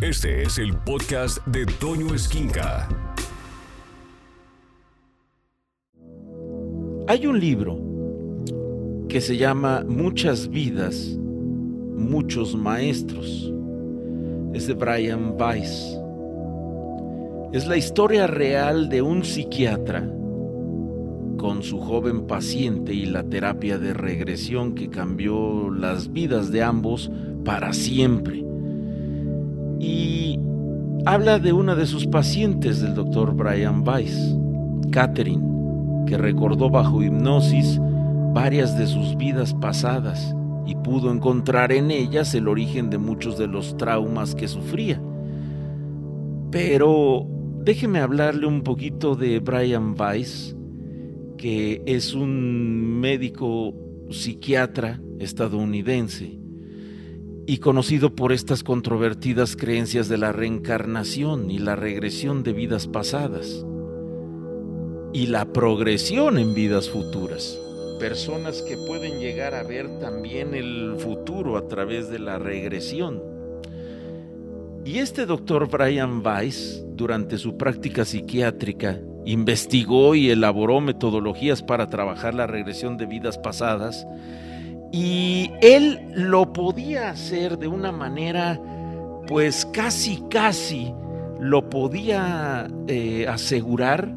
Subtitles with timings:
[0.00, 2.88] Este es el podcast de Toño Esquinca.
[7.08, 7.80] Hay un libro
[9.08, 11.18] que se llama Muchas vidas,
[11.96, 13.52] muchos maestros.
[14.54, 15.98] Es de Brian Weiss.
[17.52, 20.08] Es la historia real de un psiquiatra
[21.38, 27.10] con su joven paciente y la terapia de regresión que cambió las vidas de ambos
[27.44, 28.47] para siempre.
[29.78, 30.38] Y
[31.06, 34.36] habla de una de sus pacientes del doctor Brian Weiss,
[34.90, 37.80] Catherine, que recordó bajo hipnosis
[38.32, 40.34] varias de sus vidas pasadas
[40.66, 45.00] y pudo encontrar en ellas el origen de muchos de los traumas que sufría.
[46.50, 47.26] Pero
[47.64, 50.56] déjeme hablarle un poquito de Brian Weiss,
[51.36, 53.74] que es un médico
[54.10, 56.38] psiquiatra estadounidense
[57.48, 63.64] y conocido por estas controvertidas creencias de la reencarnación y la regresión de vidas pasadas
[65.14, 67.58] y la progresión en vidas futuras.
[67.98, 73.22] Personas que pueden llegar a ver también el futuro a través de la regresión.
[74.84, 82.34] Y este doctor Brian Weiss, durante su práctica psiquiátrica, investigó y elaboró metodologías para trabajar
[82.34, 84.06] la regresión de vidas pasadas
[84.92, 88.60] y él lo podía hacer de una manera
[89.26, 90.92] pues casi casi
[91.40, 94.14] lo podía eh, asegurar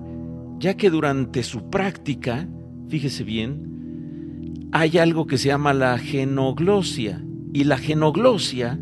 [0.61, 2.47] ya que durante su práctica,
[2.87, 7.21] fíjese bien, hay algo que se llama la genoglosia.
[7.51, 8.79] Y la genoglosia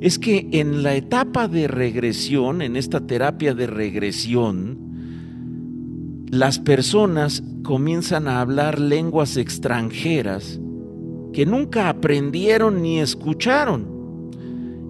[0.00, 4.78] es que en la etapa de regresión, en esta terapia de regresión,
[6.30, 10.58] las personas comienzan a hablar lenguas extranjeras
[11.38, 13.86] que nunca aprendieron ni escucharon.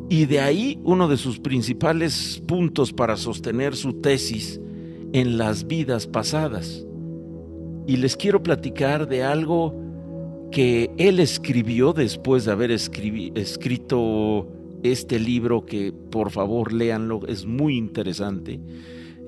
[0.08, 4.58] Y de ahí uno de sus principales puntos para sostener su tesis
[5.12, 6.86] en las vidas pasadas.
[7.86, 9.74] Y les quiero platicar de algo
[10.50, 14.48] que él escribió después de haber escrito
[14.82, 18.58] este libro que por favor léanlo, es muy interesante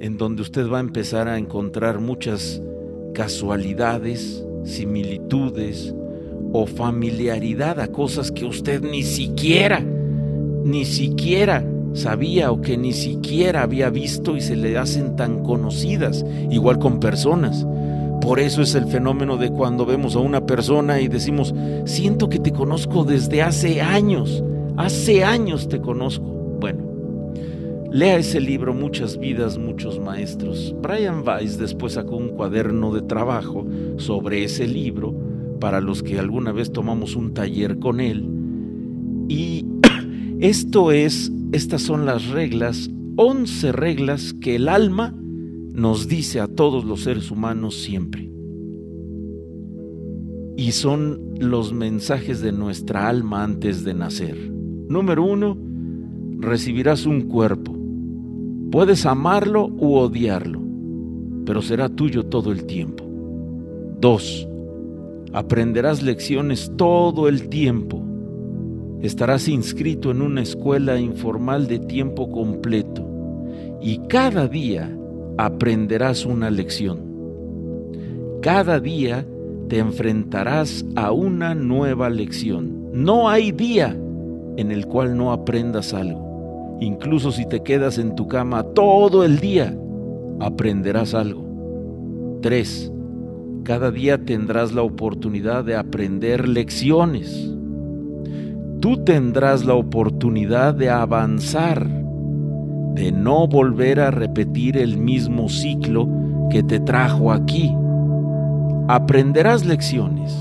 [0.00, 2.62] en donde usted va a empezar a encontrar muchas
[3.12, 5.94] casualidades, similitudes
[6.52, 13.62] o familiaridad a cosas que usted ni siquiera, ni siquiera sabía o que ni siquiera
[13.62, 17.66] había visto y se le hacen tan conocidas, igual con personas.
[18.20, 22.38] Por eso es el fenómeno de cuando vemos a una persona y decimos, siento que
[22.38, 24.44] te conozco desde hace años,
[24.76, 26.24] hace años te conozco.
[26.60, 26.90] Bueno,
[27.90, 30.72] Lea ese libro Muchas vidas, muchos maestros.
[30.80, 33.66] Brian Weiss después sacó un cuaderno de trabajo
[33.96, 35.12] sobre ese libro
[35.60, 38.26] para los que alguna vez tomamos un taller con él.
[39.28, 39.66] Y
[40.40, 45.14] esto es, estas son las reglas, 11 reglas que el alma
[45.72, 48.30] nos dice a todos los seres humanos siempre.
[50.56, 54.50] Y son los mensajes de nuestra alma antes de nacer.
[54.50, 55.56] Número uno,
[56.40, 57.80] recibirás un cuerpo
[58.70, 60.60] Puedes amarlo u odiarlo,
[61.44, 63.04] pero será tuyo todo el tiempo.
[64.00, 64.48] 2.
[65.32, 68.02] Aprenderás lecciones todo el tiempo.
[69.00, 73.06] Estarás inscrito en una escuela informal de tiempo completo
[73.80, 74.90] y cada día
[75.38, 76.98] aprenderás una lección.
[78.42, 79.24] Cada día
[79.68, 82.90] te enfrentarás a una nueva lección.
[82.92, 83.96] No hay día
[84.56, 86.76] en el cual no aprendas algo.
[86.80, 89.78] Incluso si te quedas en tu cama todo el día,
[90.40, 91.44] aprenderás algo.
[92.42, 92.92] 3.
[93.64, 97.54] Cada día tendrás la oportunidad de aprender lecciones.
[98.80, 101.86] Tú tendrás la oportunidad de avanzar,
[102.94, 106.08] de no volver a repetir el mismo ciclo
[106.48, 107.74] que te trajo aquí.
[108.88, 110.34] Aprenderás lecciones.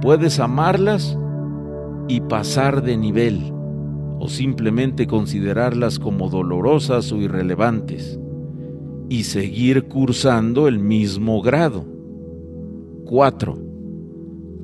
[0.00, 1.18] Puedes amarlas
[2.06, 3.52] y pasar de nivel
[4.20, 8.18] o simplemente considerarlas como dolorosas o irrelevantes
[9.08, 11.97] y seguir cursando el mismo grado.
[13.08, 13.58] 4.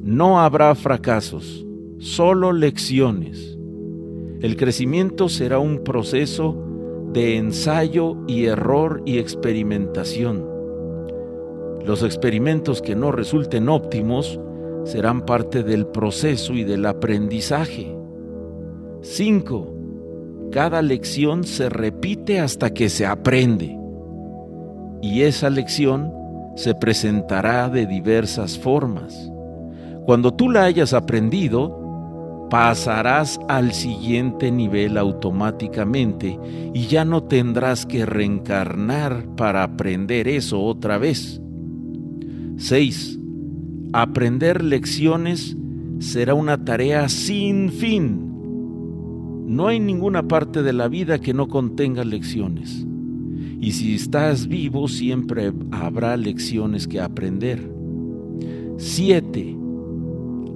[0.03, 3.59] No habrá fracasos, solo lecciones.
[4.43, 6.55] El crecimiento será un proceso
[7.15, 10.47] de ensayo y error y experimentación.
[11.87, 14.39] Los experimentos que no resulten óptimos
[14.85, 17.97] serán parte del proceso y del aprendizaje.
[19.01, 19.75] 5.
[20.53, 23.79] Cada lección se repite hasta que se aprende.
[25.01, 26.24] Y esa lección
[26.57, 29.31] se presentará de diversas formas.
[30.07, 36.39] Cuando tú la hayas aprendido, pasarás al siguiente nivel automáticamente
[36.73, 41.41] y ya no tendrás que reencarnar para aprender eso otra vez.
[42.57, 43.19] 6.
[43.93, 45.57] Aprender lecciones
[45.99, 48.31] será una tarea sin fin.
[49.47, 52.87] No hay ninguna parte de la vida que no contenga lecciones.
[53.61, 57.71] Y si estás vivo siempre habrá lecciones que aprender.
[58.77, 59.57] 7.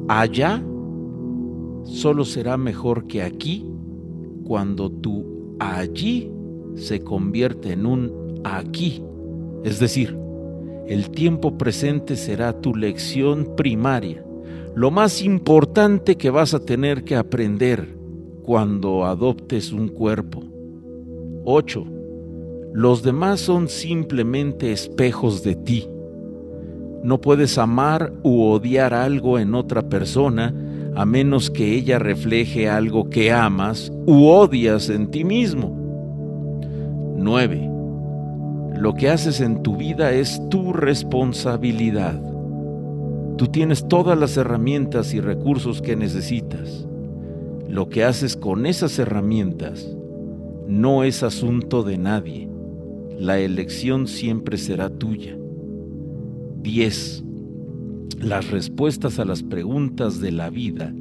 [0.08, 0.62] Allá
[1.84, 3.64] solo será mejor que aquí
[4.44, 6.30] cuando tu allí
[6.74, 9.02] se convierte en un aquí.
[9.64, 10.16] Es decir,
[10.86, 14.24] el tiempo presente será tu lección primaria,
[14.74, 17.96] lo más importante que vas a tener que aprender
[18.42, 20.42] cuando adoptes un cuerpo.
[21.44, 21.97] 8.
[22.78, 25.88] Los demás son simplemente espejos de ti.
[27.02, 30.54] No puedes amar u odiar algo en otra persona
[30.94, 35.76] a menos que ella refleje algo que amas u odias en ti mismo.
[37.16, 37.68] 9.
[38.76, 42.22] Lo que haces en tu vida es tu responsabilidad.
[43.38, 46.86] Tú tienes todas las herramientas y recursos que necesitas.
[47.68, 49.96] Lo que haces con esas herramientas
[50.68, 52.47] no es asunto de nadie.
[53.18, 55.36] La elección siempre será tuya.
[56.62, 57.24] 10.
[58.20, 60.94] Las respuestas a las preguntas de la vida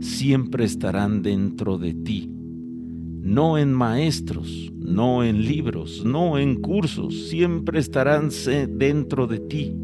[0.00, 7.80] siempre estarán dentro de ti, no en maestros, no en libros, no en cursos, siempre
[7.80, 8.28] estarán
[8.76, 9.74] dentro de ti.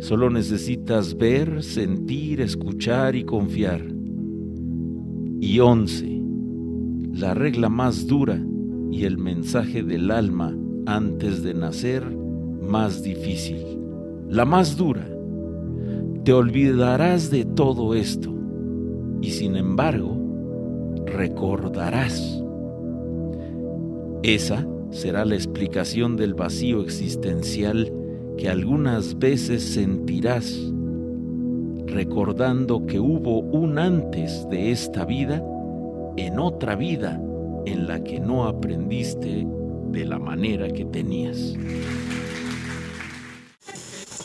[0.00, 3.84] Solo necesitas ver, sentir, escuchar y confiar.
[5.38, 6.18] Y once,
[7.12, 8.42] la regla más dura
[8.90, 10.56] y el mensaje del alma
[10.86, 13.78] antes de nacer más difícil.
[14.28, 15.06] La más dura
[16.24, 18.32] te olvidarás de todo esto
[19.20, 20.16] y sin embargo
[21.06, 22.42] recordarás.
[24.22, 27.92] Esa será la explicación del vacío existencial
[28.38, 30.58] que algunas veces sentirás,
[31.86, 35.44] recordando que hubo un antes de esta vida
[36.16, 37.20] en otra vida
[37.66, 39.46] en la que no aprendiste
[39.94, 41.54] de la manera que tenías.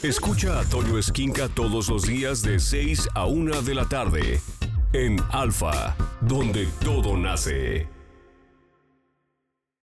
[0.01, 4.41] Escucha a Toño Esquinca todos los días de 6 a 1 de la tarde
[4.93, 7.98] en Alfa, donde todo nace.